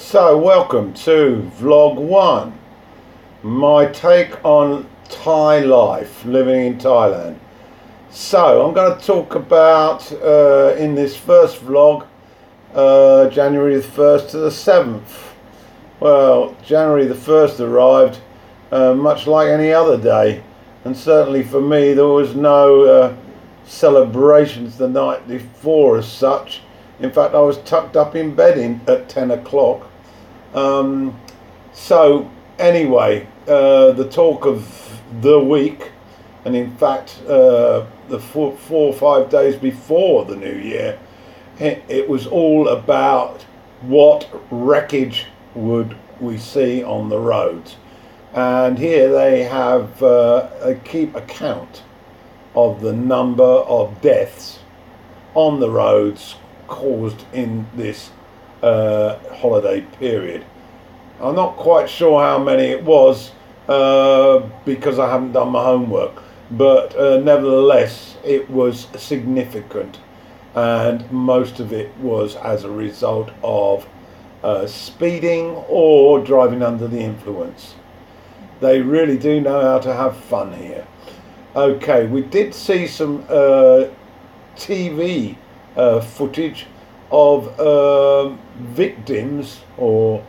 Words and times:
So, 0.00 0.38
welcome 0.38 0.94
to 0.94 1.50
vlog 1.58 1.96
one. 1.96 2.56
My 3.42 3.86
take 3.86 4.42
on 4.44 4.88
Thai 5.10 5.58
life, 5.58 6.24
living 6.24 6.64
in 6.64 6.78
Thailand. 6.78 7.36
So, 8.08 8.64
I'm 8.64 8.72
going 8.72 8.96
to 8.96 9.04
talk 9.04 9.34
about 9.34 10.10
uh, 10.12 10.76
in 10.78 10.94
this 10.94 11.16
first 11.16 11.60
vlog 11.62 12.06
uh, 12.74 13.28
January 13.28 13.74
the 13.74 13.88
1st 13.88 14.30
to 14.30 14.38
the 14.38 14.50
7th. 14.50 15.32
Well, 15.98 16.56
January 16.64 17.06
the 17.06 17.14
1st 17.14 17.60
arrived 17.60 18.20
uh, 18.70 18.94
much 18.94 19.26
like 19.26 19.48
any 19.48 19.72
other 19.72 20.00
day, 20.00 20.44
and 20.84 20.96
certainly 20.96 21.42
for 21.42 21.60
me, 21.60 21.92
there 21.92 22.06
was 22.06 22.36
no 22.36 22.84
uh, 22.84 23.16
celebrations 23.66 24.78
the 24.78 24.88
night 24.88 25.26
before 25.26 25.98
as 25.98 26.10
such. 26.10 26.62
In 27.00 27.12
fact, 27.12 27.34
I 27.34 27.40
was 27.40 27.58
tucked 27.58 27.96
up 27.96 28.14
in 28.16 28.34
bed 28.34 28.58
in, 28.58 28.80
at 28.86 29.08
10 29.08 29.30
o'clock 29.30 29.88
um, 30.54 31.18
so, 31.72 32.30
anyway, 32.58 33.26
uh, 33.46 33.92
the 33.92 34.08
talk 34.08 34.46
of 34.46 35.00
the 35.20 35.38
week, 35.38 35.92
and 36.44 36.56
in 36.56 36.74
fact, 36.76 37.20
uh, 37.28 37.86
the 38.08 38.18
four, 38.18 38.56
four, 38.56 38.88
or 38.88 38.94
five 38.94 39.30
days 39.30 39.56
before 39.56 40.24
the 40.24 40.36
new 40.36 40.54
year, 40.54 40.98
it, 41.58 41.84
it 41.88 42.08
was 42.08 42.26
all 42.26 42.68
about 42.68 43.42
what 43.82 44.28
wreckage 44.50 45.26
would 45.54 45.96
we 46.20 46.38
see 46.38 46.82
on 46.82 47.08
the 47.08 47.18
roads. 47.18 47.76
And 48.32 48.78
here 48.78 49.10
they 49.10 49.44
have 49.44 50.02
uh, 50.02 50.48
a 50.60 50.74
keep 50.74 51.14
account 51.14 51.82
of 52.54 52.80
the 52.80 52.92
number 52.92 53.44
of 53.44 54.00
deaths 54.00 54.60
on 55.34 55.60
the 55.60 55.70
roads 55.70 56.36
caused 56.68 57.24
in 57.32 57.66
this 57.74 58.10
uh, 58.62 59.18
holiday 59.34 59.80
period. 59.98 60.44
I'm 61.20 61.34
not 61.34 61.56
quite 61.56 61.90
sure 61.90 62.22
how 62.22 62.38
many 62.38 62.64
it 62.64 62.84
was 62.84 63.32
uh, 63.68 64.38
because 64.64 64.98
I 64.98 65.10
haven't 65.10 65.32
done 65.32 65.50
my 65.50 65.62
homework, 65.62 66.22
but 66.50 66.96
uh, 66.96 67.18
nevertheless, 67.18 68.16
it 68.24 68.48
was 68.48 68.86
significant, 68.96 69.98
and 70.54 71.10
most 71.10 71.60
of 71.60 71.72
it 71.72 71.94
was 71.98 72.36
as 72.36 72.64
a 72.64 72.70
result 72.70 73.30
of 73.42 73.88
uh, 74.42 74.66
speeding 74.66 75.46
or 75.68 76.20
driving 76.20 76.62
under 76.62 76.86
the 76.86 77.00
influence. 77.00 77.74
They 78.60 78.80
really 78.80 79.18
do 79.18 79.40
know 79.40 79.60
how 79.60 79.78
to 79.80 79.92
have 79.92 80.16
fun 80.16 80.52
here. 80.52 80.86
Okay, 81.56 82.06
we 82.06 82.22
did 82.22 82.54
see 82.54 82.86
some 82.86 83.24
uh, 83.28 83.86
TV 84.56 85.36
uh, 85.78 86.00
footage 86.00 86.66
of 87.10 87.58
um, 87.58 88.38
victims 88.58 89.60
or 89.78 90.22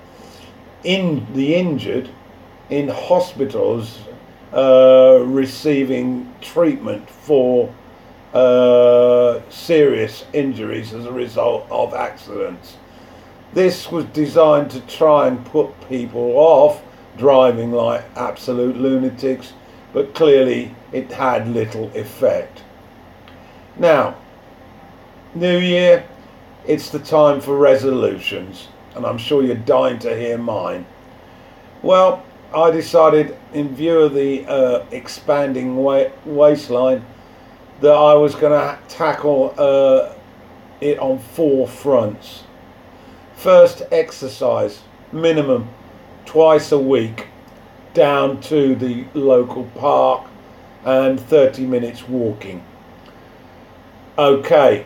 in 0.84 1.28
the 1.34 1.56
injured 1.56 2.10
in 2.70 2.88
hospitals 2.88 4.00
uh, 4.54 5.20
receiving 5.26 6.34
treatment 6.40 7.10
for 7.10 7.74
uh, 8.34 9.40
serious 9.50 10.26
injuries 10.34 10.94
as 10.94 11.06
a 11.06 11.12
result 11.12 11.68
of 11.70 11.94
accidents. 11.94 12.78
This 13.54 13.92
was 13.92 14.06
designed 14.06 14.70
to 14.72 14.82
try 14.82 15.28
and 15.28 15.44
put 15.46 15.70
people 15.90 16.34
off 16.38 16.82
driving 17.18 17.72
like 17.72 18.06
absolute 18.16 18.78
lunatics, 18.78 19.54
but 19.92 20.14
clearly 20.14 20.74
it 20.94 21.12
had 21.12 21.48
little 21.48 21.90
effect. 21.96 22.64
Now, 23.78 24.16
New 25.36 25.60
Year, 25.60 26.04
it's 26.66 26.90
the 26.90 26.98
time 26.98 27.40
for 27.40 27.56
resolutions, 27.56 28.68
and 28.96 29.06
I'm 29.06 29.20
sure 29.20 29.44
you're 29.44 29.56
dying 29.56 30.00
to 30.00 30.18
hear 30.18 30.40
mine. 30.40 30.88
Well, 31.84 32.26
I 32.52 32.72
decided, 32.72 33.38
in 33.54 33.76
view 33.76 34.00
of 34.00 34.16
the 34.16 34.44
uh, 34.48 34.86
expanding 34.90 35.76
wa- 35.76 36.10
waistline, 36.26 37.06
that 37.82 37.94
I 37.94 38.16
was 38.16 38.34
going 38.34 38.54
to 38.54 38.80
tackle 38.88 39.54
uh, 39.56 40.16
it 40.82 40.98
on 40.98 41.20
four 41.20 41.68
fronts. 41.68 42.46
First, 43.36 43.84
exercise, 43.92 44.82
minimum 45.12 45.70
twice 46.26 46.72
a 46.72 46.80
week, 46.80 47.28
down 47.94 48.42
to 48.42 48.76
the 48.76 49.06
local 49.14 49.66
park, 49.76 50.28
and 50.86 51.20
30 51.20 51.68
minutes 51.68 52.08
walking. 52.08 52.64
Okay, 54.18 54.86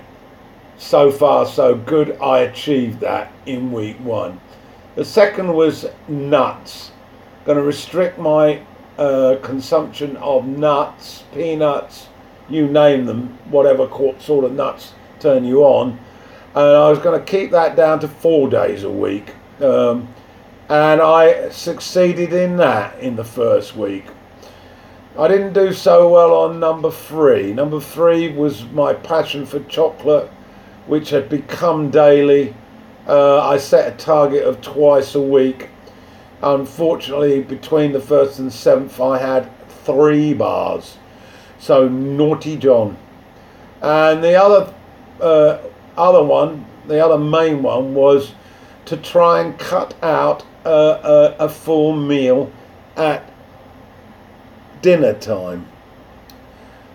so 0.78 1.12
far 1.12 1.46
so 1.46 1.76
good. 1.76 2.18
I 2.22 2.40
achieved 2.40 3.00
that 3.02 3.32
in 3.46 3.72
week 3.72 3.98
one. 4.00 4.40
The 4.96 5.06
second 5.06 5.54
was 5.54 5.86
nuts. 6.08 6.92
Going 7.46 7.58
to 7.58 7.64
restrict 7.64 8.20
my 8.20 8.62
uh, 8.98 9.38
consumption 9.42 10.16
of 10.18 10.46
nuts, 10.46 11.24
peanuts, 11.34 12.08
you 12.50 12.68
name 12.68 13.06
them, 13.06 13.38
whatever 13.50 13.90
sort 14.20 14.46
of 14.46 14.54
nuts 14.54 14.94
turn 15.20 15.44
you 15.44 15.64
on. 15.64 16.00
And 16.56 16.76
I 16.78 16.90
was 16.90 17.00
going 17.00 17.20
to 17.20 17.26
keep 17.26 17.52
that 17.52 17.76
down 17.76 18.00
to 18.02 18.08
four 18.08 18.50
days 18.50 18.84
a 18.84 18.92
week. 18.92 19.34
Um, 19.60 20.14
and 20.70 21.02
I 21.02 21.50
succeeded 21.50 22.34
in 22.34 22.58
that 22.58 22.98
in 23.00 23.16
the 23.16 23.24
first 23.24 23.76
week. 23.76 24.06
I 25.18 25.28
didn't 25.28 25.54
do 25.54 25.74
so 25.74 26.10
well 26.10 26.34
on 26.34 26.60
number 26.60 26.90
three. 26.90 27.54
Number 27.54 27.80
three 27.80 28.30
was 28.34 28.64
my 28.66 28.94
passion 28.94 29.46
for 29.46 29.60
chocolate 29.62 30.32
which 30.88 31.10
had 31.10 31.30
become 31.30 31.90
daily. 31.90 32.56
Uh, 33.08 33.42
I 33.48 33.58
set 33.58 33.94
a 33.94 33.98
target 33.98 34.44
of 34.44 34.62
twice 34.62 35.16
a 35.16 35.22
week. 35.22 35.70
Unfortunately, 36.42 37.42
between 37.42 37.94
the 37.94 38.00
first 38.00 38.40
and 38.40 38.52
seventh, 38.52 39.00
I 39.00 39.18
had 39.18 39.50
three 39.70 40.34
bars. 40.34 40.98
So 41.60 41.88
naughty 41.88 42.58
John. 42.58 42.98
And 43.82 44.24
the 44.24 44.36
other, 44.36 44.74
uh, 45.22 45.60
other 45.98 46.24
one, 46.24 46.66
the 46.88 47.04
other 47.04 47.18
main 47.18 47.64
one 47.64 47.94
was 47.94 48.34
to 48.86 48.98
try 48.98 49.42
and 49.42 49.58
cut 49.58 49.96
out 50.04 50.46
a, 50.66 50.70
a, 50.70 51.36
a 51.40 51.50
full 51.50 51.96
meal 51.96 52.52
at 52.96 53.30
dinner 54.82 55.14
time. 55.14 55.68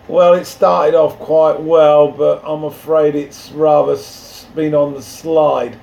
Well, 0.09 0.33
it 0.33 0.45
started 0.45 0.95
off 0.95 1.19
quite 1.19 1.61
well, 1.61 2.07
but 2.07 2.41
I'm 2.43 2.63
afraid 2.63 3.13
it's 3.13 3.51
rather 3.51 3.95
been 4.55 4.73
on 4.73 4.95
the 4.95 5.03
slide, 5.03 5.77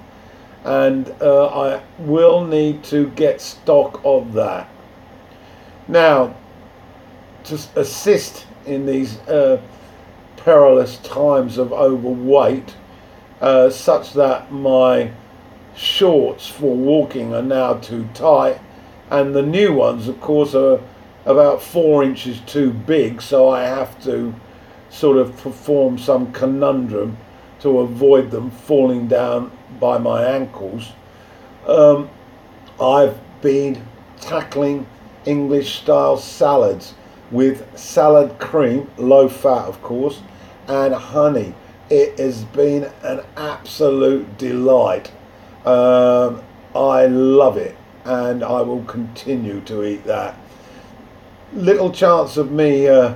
and 0.65 1.15
uh, 1.23 1.47
I 1.47 1.83
will 2.01 2.45
need 2.45 2.83
to 2.87 3.09
get 3.11 3.41
stock 3.41 4.01
of 4.05 4.33
that. 4.33 4.69
Now, 5.87 6.35
to 7.45 7.55
assist 7.77 8.49
in 8.67 8.85
these 8.85 9.17
uh, 9.29 9.63
perilous 10.39 10.99
times 11.05 11.57
of 11.57 11.73
overweight, 11.73 12.75
uh, 13.41 13.71
such 13.71 14.13
that 14.15 14.51
my 14.51 15.13
shorts 15.77 16.49
for 16.49 16.75
walking 16.75 17.33
are 17.33 17.43
now 17.43 17.75
too 17.75 18.09
tight, 18.13 18.59
and 19.09 19.37
the 19.37 19.43
new 19.43 19.73
ones, 19.73 20.09
of 20.09 20.21
course, 20.21 20.53
are 20.57 20.81
about 21.27 21.61
four 21.61 22.05
inches 22.05 22.41
too 22.41 22.73
big, 22.73 23.21
so 23.21 23.49
I 23.49 23.65
have 23.65 24.03
to 24.05 24.35
sort 24.89 25.19
of 25.19 25.37
perform 25.39 25.99
some 25.99 26.33
conundrum 26.33 27.19
to 27.61 27.81
avoid 27.81 28.31
them 28.31 28.51
falling 28.51 29.09
down 29.09 29.51
by 29.81 29.99
my 29.99 30.25
ankles. 30.25 30.93
Um, 31.67 32.09
I've 32.81 33.19
been 33.43 33.85
tackling 34.21 34.87
English 35.25 35.81
style 35.81 36.17
salads 36.17 36.95
with 37.33 37.67
salad 37.77 38.39
cream, 38.39 38.89
low 38.97 39.29
fat 39.29 39.67
of 39.67 39.83
course, 39.83 40.23
and 40.69 40.95
honey. 40.95 41.55
It 41.91 42.19
has 42.19 42.45
been 42.45 42.91
an 43.03 43.21
absolute 43.37 44.39
delight. 44.39 45.13
Um, 45.65 46.43
I 46.75 47.07
love 47.07 47.57
it 47.57 47.77
and 48.05 48.45
I 48.45 48.61
will 48.61 48.85
continue 48.85 49.61
to 49.63 49.85
eat 49.85 50.05
that 50.05 50.37
little 51.53 51.91
chance 51.91 52.37
of 52.37 52.51
me 52.51 52.89
uh, 52.89 53.15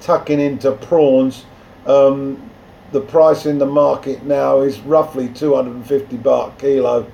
tucking 0.00 0.40
into 0.40 0.72
prawns. 0.72 1.44
Um, 1.86 2.50
the 2.92 3.00
price 3.00 3.46
in 3.46 3.58
the 3.58 3.66
market 3.66 4.24
now 4.24 4.60
is 4.60 4.80
roughly 4.80 5.28
250 5.28 6.16
baht 6.18 6.58
kilo, 6.58 7.10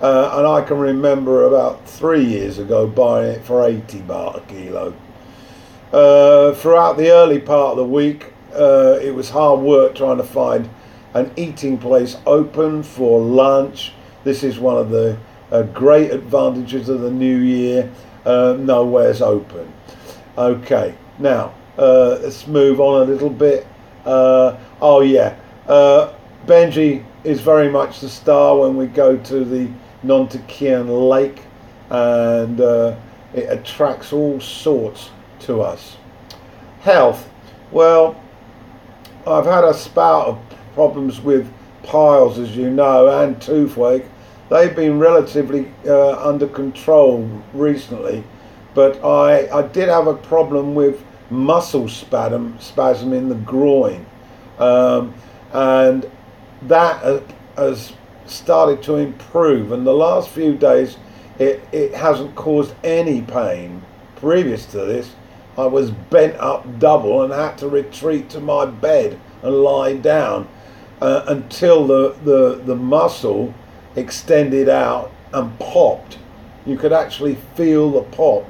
uh, 0.00 0.34
and 0.36 0.46
I 0.46 0.60
can 0.62 0.78
remember 0.78 1.46
about 1.46 1.86
three 1.88 2.24
years 2.24 2.58
ago 2.58 2.86
buying 2.86 3.32
it 3.32 3.44
for 3.44 3.66
80 3.66 4.00
baht 4.00 4.36
a 4.36 4.40
kilo. 4.42 4.94
Uh, 5.92 6.52
throughout 6.54 6.96
the 6.96 7.10
early 7.10 7.38
part 7.38 7.72
of 7.72 7.76
the 7.78 7.84
week, 7.84 8.32
uh, 8.54 8.98
it 9.00 9.14
was 9.14 9.30
hard 9.30 9.60
work 9.60 9.94
trying 9.94 10.18
to 10.18 10.24
find 10.24 10.68
an 11.14 11.30
eating 11.36 11.78
place 11.78 12.16
open 12.26 12.82
for 12.82 13.20
lunch. 13.20 13.92
This 14.24 14.42
is 14.42 14.58
one 14.58 14.76
of 14.76 14.90
the 14.90 15.16
uh, 15.50 15.62
great 15.62 16.10
advantages 16.10 16.88
of 16.88 17.00
the 17.00 17.10
new 17.10 17.38
year. 17.38 17.90
Uh, 18.26 18.56
nowhere's 18.58 19.22
open. 19.22 19.72
Okay, 20.36 20.94
now 21.20 21.54
uh, 21.78 22.18
let's 22.20 22.48
move 22.48 22.80
on 22.80 23.02
a 23.02 23.04
little 23.04 23.30
bit. 23.30 23.68
Uh, 24.04 24.58
oh 24.80 25.00
yeah, 25.00 25.36
uh, 25.68 26.12
Benji 26.44 27.04
is 27.22 27.40
very 27.40 27.70
much 27.70 28.00
the 28.00 28.08
star 28.08 28.58
when 28.58 28.76
we 28.76 28.86
go 28.86 29.16
to 29.16 29.44
the 29.44 29.70
Nantucket 30.02 30.86
Lake, 30.86 31.40
and 31.88 32.60
uh, 32.60 32.96
it 33.32 33.44
attracts 33.44 34.12
all 34.12 34.40
sorts 34.40 35.10
to 35.40 35.62
us. 35.62 35.98
Health, 36.80 37.30
well, 37.70 38.20
I've 39.26 39.46
had 39.46 39.62
a 39.62 39.72
spout 39.72 40.26
of 40.26 40.38
problems 40.74 41.20
with 41.20 41.48
piles, 41.84 42.40
as 42.40 42.56
you 42.56 42.70
know, 42.70 43.22
and 43.22 43.40
toothache. 43.40 44.04
They've 44.50 44.74
been 44.74 44.98
relatively 44.98 45.72
uh, 45.86 46.28
under 46.28 46.48
control 46.48 47.22
recently, 47.52 48.24
but 48.74 49.02
I, 49.04 49.48
I 49.56 49.62
did 49.68 49.88
have 49.88 50.06
a 50.06 50.14
problem 50.14 50.74
with 50.74 51.04
muscle 51.30 51.88
spasm, 51.88 52.58
spasm 52.60 53.12
in 53.12 53.28
the 53.28 53.34
groin. 53.36 54.04
Um, 54.58 55.14
and 55.52 56.10
that 56.62 57.22
has 57.56 57.92
started 58.26 58.82
to 58.84 58.96
improve. 58.96 59.72
And 59.72 59.86
the 59.86 59.92
last 59.92 60.30
few 60.30 60.56
days, 60.56 60.96
it, 61.38 61.66
it 61.72 61.94
hasn't 61.94 62.34
caused 62.34 62.74
any 62.82 63.22
pain. 63.22 63.82
Previous 64.16 64.66
to 64.66 64.78
this, 64.78 65.14
I 65.56 65.66
was 65.66 65.90
bent 65.90 66.36
up 66.36 66.78
double 66.78 67.22
and 67.22 67.32
had 67.32 67.58
to 67.58 67.68
retreat 67.68 68.28
to 68.30 68.40
my 68.40 68.66
bed 68.66 69.20
and 69.42 69.54
lie 69.54 69.94
down 69.94 70.48
uh, 71.00 71.24
until 71.28 71.86
the, 71.86 72.16
the, 72.24 72.62
the 72.64 72.74
muscle 72.74 73.54
extended 73.94 74.68
out 74.68 75.12
and 75.32 75.56
popped. 75.58 76.18
You 76.66 76.76
could 76.76 76.92
actually 76.92 77.36
feel 77.54 77.90
the 77.90 78.02
pop. 78.02 78.48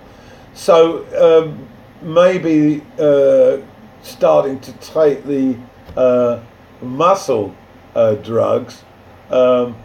So 0.54 1.04
um, 1.20 1.68
maybe 2.00 2.82
uh, 2.98 3.58
starting 4.02 4.60
to 4.60 4.72
take 4.74 5.24
the 5.24 5.58
uh, 5.96 6.40
muscle 6.80 7.54
uh, 7.94 8.14
drugs 8.14 8.82
um, 9.30 9.76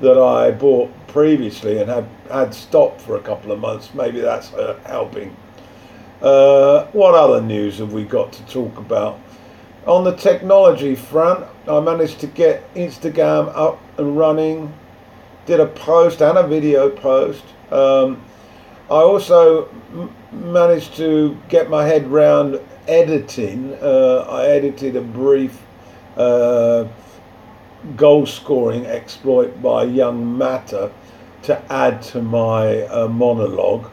that 0.00 0.18
I 0.18 0.50
bought 0.50 0.90
previously 1.08 1.78
and 1.80 1.90
had, 1.90 2.08
had 2.30 2.54
stopped 2.54 3.00
for 3.00 3.16
a 3.16 3.20
couple 3.20 3.52
of 3.52 3.58
months, 3.58 3.94
maybe 3.94 4.20
that's 4.20 4.52
uh, 4.52 4.78
helping. 4.84 5.34
Uh, 6.20 6.86
what 6.86 7.14
other 7.14 7.40
news 7.40 7.78
have 7.78 7.92
we 7.92 8.04
got 8.04 8.32
to 8.32 8.44
talk 8.46 8.76
about? 8.76 9.18
On 9.86 10.04
the 10.04 10.14
technology 10.14 10.94
front, 10.94 11.46
I 11.66 11.80
managed 11.80 12.20
to 12.20 12.26
get 12.26 12.74
Instagram 12.74 13.50
up 13.54 13.80
and 13.98 14.16
running, 14.16 14.74
did 15.46 15.60
a 15.60 15.66
post 15.66 16.20
and 16.20 16.36
a 16.36 16.46
video 16.46 16.90
post. 16.90 17.44
Um, 17.70 18.22
I 18.90 19.02
also 19.02 19.68
m- 19.92 20.10
managed 20.32 20.96
to 20.96 21.36
get 21.50 21.68
my 21.68 21.84
head 21.84 22.10
round 22.10 22.58
editing. 22.86 23.74
Uh, 23.82 24.26
I 24.30 24.46
edited 24.46 24.96
a 24.96 25.02
brief 25.02 25.60
uh, 26.16 26.86
goal 27.96 28.24
scoring 28.24 28.86
exploit 28.86 29.60
by 29.60 29.84
young 29.84 30.38
Matter 30.38 30.90
to 31.42 31.72
add 31.72 32.00
to 32.02 32.22
my 32.22 32.84
uh, 32.84 33.08
monologue. 33.08 33.90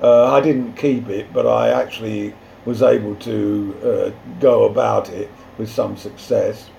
Uh, 0.00 0.32
I 0.32 0.40
didn't 0.40 0.74
keep 0.74 1.08
it, 1.08 1.32
but 1.32 1.44
I 1.48 1.70
actually 1.70 2.32
was 2.66 2.82
able 2.82 3.16
to 3.16 3.76
uh, 3.82 4.38
go 4.38 4.66
about 4.66 5.08
it 5.08 5.28
with 5.58 5.68
some 5.68 5.96
success. 5.96 6.70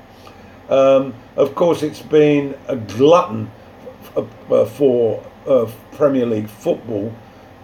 Um, 0.69 1.13
of 1.35 1.53
course, 1.53 1.83
it's 1.83 2.01
been 2.01 2.57
a 2.69 2.77
glutton 2.77 3.51
uh, 4.15 4.65
for 4.65 5.21
uh, 5.45 5.69
Premier 5.91 6.25
League 6.25 6.49
football 6.49 7.13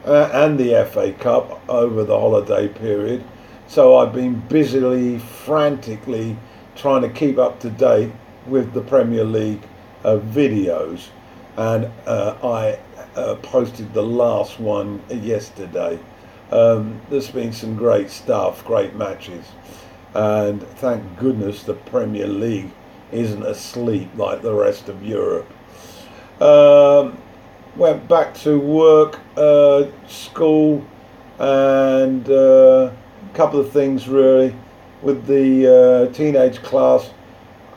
uh, 0.05 0.29
and 0.33 0.59
the 0.59 0.87
FA 0.91 1.13
Cup 1.13 1.61
over 1.69 2.03
the 2.03 2.17
holiday 2.17 2.67
period. 2.67 3.23
So 3.67 3.97
I've 3.97 4.13
been 4.13 4.39
busily, 4.47 5.19
frantically 5.19 6.37
trying 6.75 7.01
to 7.01 7.09
keep 7.09 7.37
up 7.37 7.59
to 7.61 7.69
date 7.69 8.11
with 8.47 8.73
the 8.73 8.81
Premier 8.81 9.23
League 9.23 9.61
uh, 10.03 10.17
videos, 10.17 11.07
and 11.55 11.89
uh, 12.05 12.35
I 12.43 12.79
uh, 13.15 13.35
posted 13.35 13.93
the 13.93 14.03
last 14.03 14.59
one 14.59 15.01
yesterday. 15.09 15.97
Um, 16.51 17.01
there's 17.09 17.31
been 17.31 17.53
some 17.53 17.75
great 17.75 18.09
stuff, 18.09 18.65
great 18.65 18.95
matches, 18.95 19.45
and 20.13 20.61
thank 20.77 21.17
goodness 21.17 21.63
the 21.63 21.73
Premier 21.73 22.27
League 22.27 22.71
isn't 23.11 23.43
asleep 23.43 24.09
like 24.15 24.41
the 24.41 24.53
rest 24.53 24.89
of 24.89 25.03
Europe. 25.03 25.49
Um, 26.41 27.17
went 27.75 28.07
back 28.07 28.33
to 28.35 28.59
work, 28.59 29.19
uh, 29.37 29.85
school, 30.07 30.85
and 31.39 32.29
uh, 32.29 32.91
a 32.91 33.35
couple 33.35 33.59
of 33.59 33.71
things 33.71 34.07
really 34.07 34.55
with 35.01 35.25
the 35.25 36.07
uh, 36.09 36.13
teenage 36.13 36.61
class. 36.61 37.11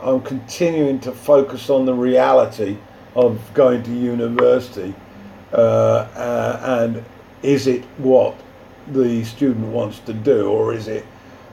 I'm 0.01 0.21
continuing 0.21 0.99
to 1.01 1.11
focus 1.11 1.69
on 1.69 1.85
the 1.85 1.93
reality 1.93 2.77
of 3.15 3.41
going 3.53 3.81
to 3.83 3.91
university 3.91 4.93
uh, 5.53 5.55
uh, 6.15 6.59
and 6.83 7.03
is 7.41 7.67
it 7.67 7.83
what 7.97 8.35
the 8.87 9.23
student 9.23 9.67
wants 9.67 9.99
to 9.99 10.13
do 10.13 10.49
or 10.49 10.73
is 10.73 10.87
it 10.87 11.05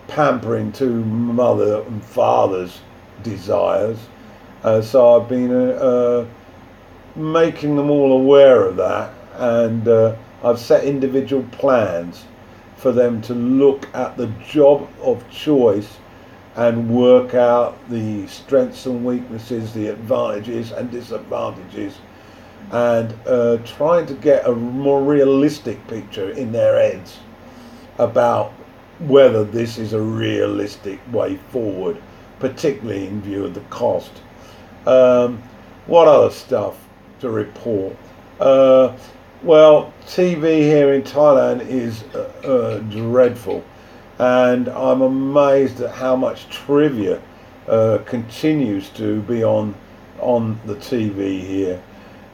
pampering 0.09 0.73
to 0.73 0.87
mother 1.05 1.83
and 1.83 2.05
father's 2.05 2.81
desires? 3.23 3.99
Uh, 4.63 4.81
so 4.81 5.21
I've 5.21 5.29
been 5.29 5.53
uh, 5.53 5.71
uh, 5.71 6.27
making 7.17 7.77
them 7.77 7.91
all 7.91 8.13
aware 8.13 8.65
of 8.65 8.77
that 8.77 9.13
and 9.37 9.89
uh, 9.89 10.15
I've 10.43 10.59
set 10.59 10.85
individual 10.85 11.43
plans 11.53 12.25
for 12.77 12.93
them 12.93 13.23
to 13.23 13.35
look 13.35 13.89
at 13.95 14.17
the 14.17 14.27
job 14.47 14.89
of 15.01 15.29
choice 15.31 15.97
and 16.57 16.89
work 16.89 17.35
out 17.35 17.77
the 17.89 18.27
strengths 18.27 18.87
and 18.87 19.05
weaknesses, 19.05 19.73
the 19.73 19.89
advantages 19.89 20.71
and 20.71 20.91
disadvantages, 20.91 21.99
and 22.71 23.15
uh, 23.27 23.57
trying 23.65 24.07
to 24.07 24.15
get 24.15 24.47
a 24.47 24.55
more 24.55 25.03
realistic 25.03 25.85
picture 25.89 26.31
in 26.31 26.53
their 26.53 26.79
heads 26.79 27.19
about 27.99 28.53
whether 29.01 29.45
this 29.45 29.79
is 29.79 29.93
a 29.93 30.01
realistic 30.01 31.01
way 31.13 31.37
forward, 31.37 32.01
particularly 32.39 33.07
in 33.07 33.21
view 33.21 33.45
of 33.45 33.55
the 33.55 33.61
cost. 33.63 34.13
Um, 34.87 35.43
what 35.87 36.07
other 36.07 36.31
stuff 36.31 36.84
report? 37.31 37.97
Uh, 38.41 38.97
well, 39.43 39.93
TV 40.07 40.61
here 40.61 40.95
in 40.95 41.03
Thailand 41.03 41.67
is 41.69 42.03
uh, 42.15 42.19
uh, 42.45 42.79
dreadful 42.79 43.65
and 44.19 44.69
I'm 44.69 45.03
amazed 45.03 45.81
at 45.81 45.95
how 45.95 46.15
much 46.15 46.49
trivia 46.49 47.21
uh, 47.67 47.99
continues 48.07 48.89
to 48.91 49.21
be 49.23 49.43
on 49.43 49.75
on 50.21 50.59
the 50.65 50.77
TV 50.77 51.41
here. 51.41 51.83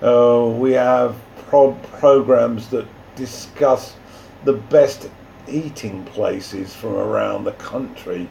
Uh, 0.03 0.47
we 0.55 0.73
have 0.73 1.17
pro- 1.49 1.73
programs 1.99 2.69
that 2.69 2.87
discuss 3.17 3.97
the 4.45 4.53
best 4.53 5.09
eating 5.49 6.05
places 6.05 6.75
from 6.75 6.95
around 6.95 7.45
the 7.45 7.53
country, 7.53 8.29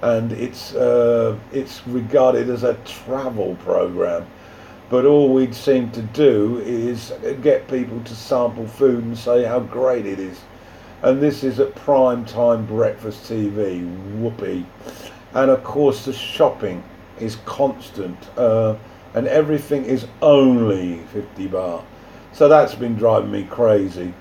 and 0.00 0.32
it's 0.32 0.74
uh, 0.74 1.36
it's 1.52 1.86
regarded 1.86 2.48
as 2.48 2.62
a 2.62 2.74
travel 2.84 3.56
program. 3.56 4.26
But 4.90 5.04
all 5.04 5.32
we'd 5.32 5.54
seem 5.54 5.90
to 5.92 6.02
do 6.02 6.62
is 6.64 7.12
get 7.42 7.68
people 7.68 8.00
to 8.04 8.14
sample 8.14 8.66
food 8.66 9.04
and 9.04 9.16
say 9.16 9.44
how 9.44 9.60
great 9.60 10.06
it 10.06 10.18
is 10.18 10.40
and 11.02 11.20
this 11.20 11.44
is 11.44 11.60
at 11.60 11.74
prime 11.74 12.24
time 12.24 12.66
breakfast 12.66 13.30
TV. 13.30 13.86
Whoopee. 14.18 14.66
And 15.34 15.50
of 15.50 15.62
course, 15.62 16.04
the 16.04 16.12
shopping 16.12 16.82
is 17.20 17.36
constant, 17.44 18.16
uh, 18.36 18.76
and 19.14 19.28
everything 19.28 19.84
is 19.84 20.06
only 20.22 20.98
50 21.12 21.48
baht. 21.48 21.84
So 22.32 22.48
that's 22.48 22.74
been 22.74 22.96
driving 22.96 23.30
me 23.30 23.44
crazy. 23.44 24.12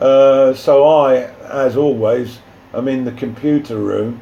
Uh, 0.00 0.54
so 0.54 0.84
I, 0.84 1.24
as 1.42 1.76
always, 1.76 2.38
am 2.72 2.88
in 2.88 3.04
the 3.04 3.12
computer 3.12 3.76
room. 3.76 4.20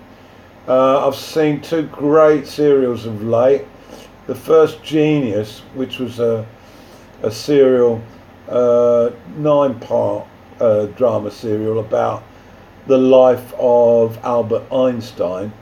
Uh, 0.69 1.07
I've 1.07 1.17
seen 1.17 1.61
two 1.61 1.83
great 1.85 2.47
serials 2.47 3.07
of 3.07 3.23
late. 3.23 3.65
The 4.26 4.35
first, 4.37 4.85
Genius, 4.85 5.61
which 5.75 5.99
was 5.99 6.21
a, 6.21 6.47
a 7.23 7.31
serial, 7.31 8.00
uh, 8.49 9.11
nine 9.37 9.81
part 9.81 10.26
uh, 10.61 10.87
drama 10.87 11.31
serial 11.31 11.81
about 11.81 12.23
the 12.87 12.99
life 12.99 13.52
of 13.59 14.17
Albert 14.25 14.73
Einstein, 14.73 15.52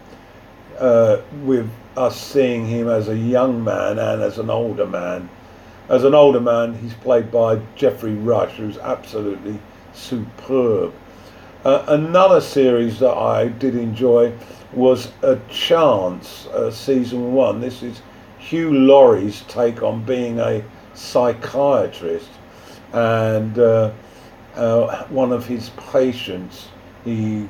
uh, 0.78 1.22
with 1.42 1.70
us 1.96 2.20
seeing 2.20 2.66
him 2.66 2.88
as 2.88 3.08
a 3.08 3.16
young 3.16 3.64
man 3.64 3.98
and 3.98 4.20
as 4.20 4.38
an 4.38 4.50
older 4.50 4.86
man. 4.86 5.30
As 5.88 6.04
an 6.04 6.14
older 6.14 6.40
man, 6.40 6.74
he's 6.74 6.94
played 6.94 7.32
by 7.32 7.60
Geoffrey 7.76 8.14
Rush, 8.14 8.56
who's 8.56 8.76
absolutely 8.78 9.58
superb. 9.94 10.92
Uh, 11.64 11.84
another 11.88 12.42
series 12.42 12.98
that 13.00 13.14
I 13.16 13.48
did 13.48 13.74
enjoy 13.74 14.32
was 14.72 15.12
A 15.22 15.38
Chance, 15.48 16.46
uh, 16.48 16.70
season 16.70 17.32
one. 17.32 17.60
This 17.60 17.82
is 17.82 18.02
Hugh 18.40 18.72
Laurie's 18.72 19.42
take 19.42 19.82
on 19.82 20.02
being 20.04 20.40
a 20.40 20.64
psychiatrist, 20.94 22.30
and 22.92 23.58
uh, 23.58 23.92
uh, 24.56 25.04
one 25.06 25.30
of 25.30 25.46
his 25.46 25.70
patients 25.92 26.68
he 27.04 27.46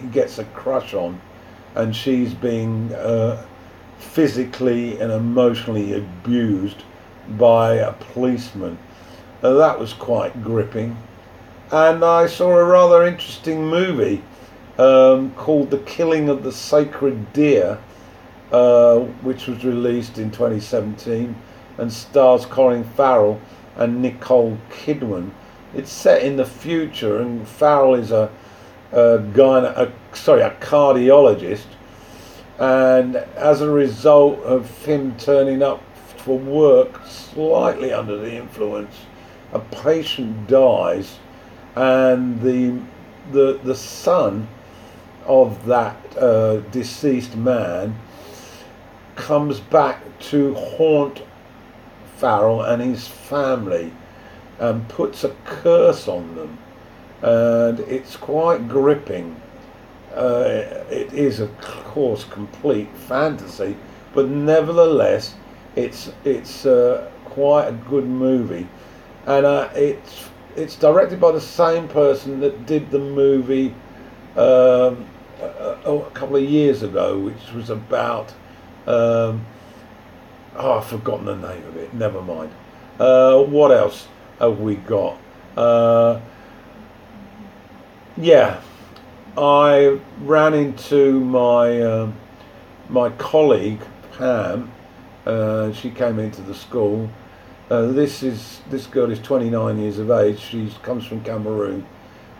he 0.00 0.06
gets 0.08 0.38
a 0.38 0.44
crush 0.44 0.94
on, 0.94 1.20
and 1.74 1.96
she's 1.96 2.34
being 2.34 2.92
uh, 2.94 3.44
physically 3.98 5.00
and 5.00 5.10
emotionally 5.10 5.94
abused 5.94 6.82
by 7.38 7.74
a 7.74 7.92
policeman, 7.92 8.78
that 9.40 9.78
was 9.78 9.92
quite 9.94 10.42
gripping. 10.44 10.96
And 11.72 12.04
I 12.04 12.26
saw 12.26 12.50
a 12.50 12.64
rather 12.64 13.06
interesting 13.06 13.66
movie 13.66 14.22
um, 14.78 15.32
called 15.34 15.70
The 15.70 15.78
Killing 15.78 16.28
of 16.28 16.42
the 16.44 16.52
Sacred 16.52 17.32
Deer, 17.32 17.78
uh, 18.52 19.00
which 19.22 19.46
was 19.46 19.64
released 19.64 20.18
in 20.18 20.30
2017 20.30 21.34
and 21.78 21.92
stars 21.92 22.46
Colin 22.46 22.84
Farrell 22.84 23.40
and 23.76 24.00
Nicole 24.00 24.58
Kidman. 24.70 25.30
It's 25.74 25.92
set 25.92 26.22
in 26.22 26.36
the 26.36 26.46
future, 26.46 27.20
and 27.20 27.46
Farrell 27.46 27.94
is 27.94 28.10
a, 28.10 28.30
a 28.92 29.22
guy, 29.34 29.58
a, 29.58 29.92
sorry, 30.14 30.42
a 30.42 30.50
cardiologist, 30.60 31.66
and 32.58 33.16
as 33.16 33.60
a 33.60 33.68
result 33.68 34.40
of 34.40 34.70
him 34.84 35.16
turning 35.18 35.62
up 35.62 35.82
for 35.96 36.38
work 36.38 37.04
slightly 37.06 37.92
under 37.92 38.16
the 38.16 38.34
influence, 38.34 38.96
a 39.52 39.58
patient 39.58 40.48
dies, 40.48 41.18
and 41.74 42.40
the 42.40 42.80
the 43.32 43.60
the 43.64 43.74
son 43.74 44.48
of 45.26 45.66
that 45.66 45.96
uh, 46.16 46.58
deceased 46.70 47.36
man 47.36 47.94
comes 49.16 49.60
back 49.60 50.02
to 50.18 50.54
haunt 50.54 51.22
Farrell 52.16 52.62
and 52.62 52.80
his 52.80 53.08
family 53.08 53.92
and 54.58 54.88
puts 54.88 55.24
a 55.24 55.34
curse 55.44 56.08
on 56.08 56.34
them. 56.34 56.58
And 57.22 57.80
it's 57.80 58.16
quite 58.16 58.68
gripping. 58.68 59.40
Uh, 60.14 60.84
it 60.90 61.12
is, 61.12 61.40
of 61.40 61.60
course, 61.60 62.24
complete 62.24 62.88
fantasy, 62.96 63.76
but 64.14 64.28
nevertheless, 64.28 65.34
it's 65.74 66.10
it's 66.24 66.64
uh, 66.64 67.10
quite 67.26 67.68
a 67.68 67.72
good 67.72 68.06
movie, 68.06 68.66
and 69.26 69.44
uh, 69.44 69.68
it's 69.74 70.30
it's 70.56 70.74
directed 70.76 71.20
by 71.20 71.32
the 71.32 71.40
same 71.40 71.86
person 71.86 72.40
that 72.40 72.64
did 72.64 72.90
the 72.90 72.98
movie 72.98 73.74
um, 74.36 75.04
a, 75.40 75.76
a, 75.84 76.10
couple 76.14 76.36
of 76.36 76.44
years 76.44 76.82
ago, 76.82 77.18
which 77.18 77.52
was 77.54 77.68
about 77.68 78.32
um, 78.86 79.44
oh, 80.56 80.78
I've 80.78 80.86
forgotten 80.86 81.26
the 81.26 81.36
name 81.36 81.64
of 81.64 81.76
it. 81.76 81.92
Never 81.94 82.22
mind. 82.22 82.50
Uh, 82.98 83.42
what 83.42 83.70
else 83.70 84.08
have 84.38 84.60
we 84.60 84.76
got? 84.76 85.18
Uh, 85.56 86.20
yeah, 88.16 88.60
I 89.36 89.98
ran 90.20 90.54
into 90.54 91.20
my 91.20 91.80
uh, 91.80 92.12
my 92.88 93.10
colleague 93.10 93.80
Pam. 94.16 94.72
Uh, 95.26 95.72
she 95.72 95.90
came 95.90 96.18
into 96.18 96.40
the 96.42 96.54
school. 96.54 97.10
Uh, 97.68 97.88
this 97.88 98.22
is 98.22 98.60
this 98.70 98.86
girl 98.86 99.10
is 99.10 99.18
29 99.20 99.78
years 99.78 99.98
of 99.98 100.10
age. 100.10 100.38
She 100.38 100.72
comes 100.82 101.04
from 101.04 101.22
Cameroon, 101.24 101.84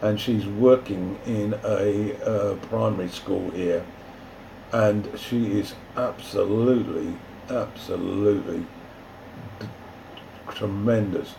and 0.00 0.18
she's 0.20 0.46
working 0.46 1.18
in 1.26 1.54
a 1.64 2.14
uh, 2.24 2.54
primary 2.68 3.08
school 3.08 3.50
here, 3.50 3.84
and 4.72 5.08
she 5.18 5.58
is 5.58 5.74
absolutely 5.96 7.14
absolutely 7.50 8.66
tremendous. 10.50 11.34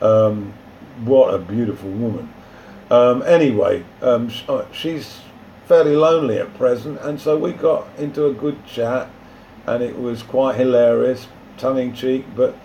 Um, 0.00 0.52
what 1.04 1.34
a 1.34 1.38
beautiful 1.38 1.90
woman. 1.90 2.32
Um, 2.90 3.22
anyway, 3.22 3.84
um, 4.02 4.30
uh, 4.48 4.64
she's 4.72 5.20
fairly 5.66 5.96
lonely 5.96 6.38
at 6.38 6.52
present, 6.54 7.00
and 7.00 7.20
so 7.20 7.38
we 7.38 7.52
got 7.52 7.86
into 7.98 8.26
a 8.26 8.34
good 8.34 8.66
chat, 8.66 9.08
and 9.66 9.82
it 9.82 9.98
was 9.98 10.22
quite 10.22 10.56
hilarious, 10.56 11.28
tongue 11.56 11.78
in 11.78 11.94
cheek, 11.94 12.26
but 12.36 12.56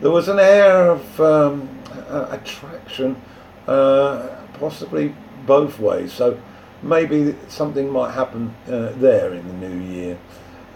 there 0.00 0.10
was 0.10 0.28
an 0.28 0.38
air 0.38 0.90
of 0.90 1.20
um, 1.20 1.68
attraction, 2.08 3.20
uh, 3.66 4.28
possibly 4.54 5.14
both 5.46 5.78
ways. 5.78 6.12
So 6.12 6.40
maybe 6.82 7.34
something 7.48 7.90
might 7.90 8.12
happen 8.12 8.54
uh, 8.66 8.92
there 8.96 9.34
in 9.34 9.46
the 9.46 9.68
new 9.68 9.84
year. 9.84 10.18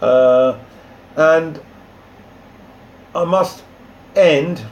Uh, 0.01 0.59
and 1.15 1.61
I 3.15 3.23
must 3.25 3.63
end 4.15 4.63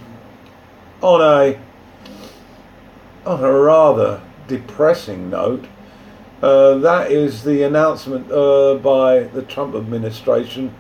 on 1.01 1.21
a 1.21 1.59
on 3.25 3.43
a 3.43 3.51
rather 3.51 4.21
depressing 4.47 5.29
note. 5.29 5.65
Uh, 6.41 6.75
that 6.79 7.11
is 7.11 7.43
the 7.43 7.61
announcement 7.61 8.31
uh, 8.31 8.75
by 8.75 9.19
the 9.19 9.43
Trump 9.43 9.75
administration 9.75 10.73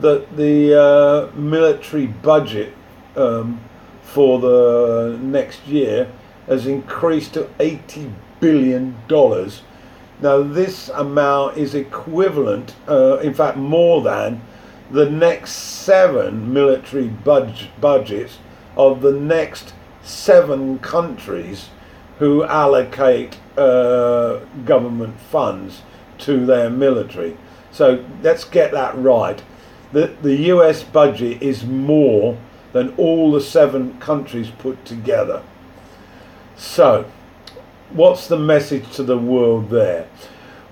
that 0.00 0.36
the 0.36 0.74
uh, 0.74 1.36
military 1.36 2.06
budget 2.06 2.72
um, 3.14 3.60
for 4.02 4.40
the 4.40 5.18
next 5.20 5.66
year 5.66 6.10
has 6.46 6.66
increased 6.66 7.34
to 7.34 7.48
80 7.60 8.10
billion 8.40 8.96
dollars 9.08 9.62
now, 10.20 10.42
this 10.42 10.88
amount 10.88 11.58
is 11.58 11.74
equivalent, 11.74 12.74
uh, 12.88 13.18
in 13.18 13.34
fact, 13.34 13.58
more 13.58 14.00
than 14.00 14.40
the 14.90 15.10
next 15.10 15.52
seven 15.52 16.52
military 16.52 17.08
budg- 17.08 17.68
budgets 17.80 18.38
of 18.76 19.02
the 19.02 19.12
next 19.12 19.74
seven 20.02 20.78
countries 20.78 21.68
who 22.18 22.44
allocate 22.44 23.36
uh, 23.58 24.38
government 24.64 25.20
funds 25.20 25.82
to 26.18 26.46
their 26.46 26.70
military. 26.70 27.36
So 27.70 28.02
let's 28.22 28.44
get 28.44 28.72
that 28.72 28.96
right. 28.96 29.42
The, 29.92 30.16
the 30.22 30.36
US 30.52 30.82
budget 30.82 31.42
is 31.42 31.64
more 31.64 32.38
than 32.72 32.94
all 32.96 33.32
the 33.32 33.40
seven 33.40 33.98
countries 33.98 34.50
put 34.50 34.82
together. 34.86 35.42
So, 36.56 37.04
what's 37.96 38.28
the 38.28 38.38
message 38.38 38.94
to 38.94 39.02
the 39.02 39.16
world 39.16 39.70
there? 39.70 40.06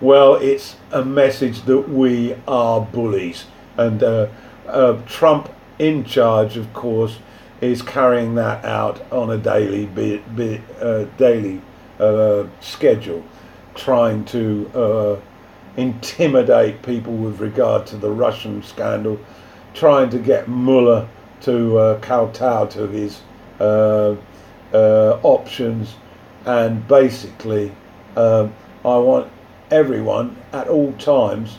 Well, 0.00 0.34
it's 0.34 0.76
a 0.92 1.04
message 1.04 1.62
that 1.62 1.88
we 1.88 2.36
are 2.46 2.82
bullies, 2.82 3.46
and 3.78 4.02
uh, 4.02 4.28
uh, 4.68 5.00
Trump, 5.06 5.48
in 5.78 6.04
charge, 6.04 6.56
of 6.58 6.72
course, 6.74 7.18
is 7.60 7.80
carrying 7.80 8.34
that 8.34 8.64
out 8.64 9.10
on 9.10 9.30
a 9.30 9.38
daily, 9.38 9.86
be, 9.86 10.18
be, 10.36 10.60
uh, 10.80 11.04
daily 11.16 11.62
uh, 11.98 12.44
schedule, 12.60 13.24
trying 13.74 14.24
to 14.26 14.70
uh, 14.74 15.20
intimidate 15.78 16.82
people 16.82 17.14
with 17.14 17.40
regard 17.40 17.86
to 17.86 17.96
the 17.96 18.10
Russian 18.10 18.62
scandal, 18.62 19.18
trying 19.72 20.10
to 20.10 20.18
get 20.18 20.46
Mueller 20.48 21.08
to 21.40 21.78
uh, 21.78 22.00
kowtow 22.00 22.66
to 22.66 22.86
his 22.88 23.22
options 25.22 25.94
and 26.46 26.86
basically 26.86 27.72
um, 28.16 28.54
I 28.84 28.96
want 28.98 29.30
everyone 29.70 30.36
at 30.52 30.68
all 30.68 30.92
times 30.94 31.58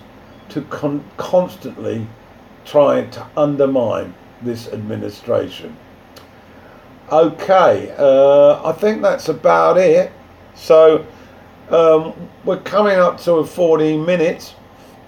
to 0.49 0.61
con- 0.63 1.03
constantly 1.17 2.07
try 2.65 3.05
to 3.05 3.27
undermine 3.35 4.13
this 4.41 4.67
administration. 4.67 5.75
Okay, 7.11 7.93
uh, 7.97 8.67
I 8.67 8.71
think 8.73 9.01
that's 9.01 9.29
about 9.29 9.77
it. 9.77 10.11
So 10.55 11.05
um, 11.69 12.13
we're 12.43 12.61
coming 12.61 12.97
up 12.97 13.19
to 13.21 13.43
14 13.43 14.05
minutes, 14.05 14.55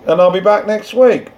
and 0.06 0.22
I'll 0.22 0.32
be 0.32 0.40
back 0.40 0.68
next 0.68 0.94
week. 0.94 1.32